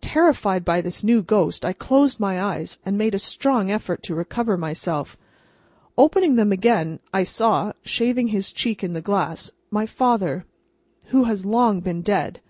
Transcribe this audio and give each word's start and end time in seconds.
Terrified 0.00 0.64
by 0.64 0.80
this 0.80 1.02
new 1.02 1.20
ghost, 1.20 1.64
I 1.64 1.72
closed 1.72 2.20
my 2.20 2.40
eyes, 2.40 2.78
and 2.86 2.96
made 2.96 3.12
a 3.12 3.18
strong 3.18 3.72
effort 3.72 4.04
to 4.04 4.14
recover 4.14 4.56
myself. 4.56 5.16
Opening 5.96 6.36
them 6.36 6.52
again, 6.52 7.00
I 7.12 7.24
saw, 7.24 7.72
shaving 7.82 8.28
his 8.28 8.52
cheek 8.52 8.84
in 8.84 8.92
the 8.92 9.00
glass, 9.02 9.50
my 9.72 9.84
father, 9.84 10.44
who 11.06 11.24
has 11.24 11.44
long 11.44 11.80
been 11.80 12.02
dead. 12.02 12.40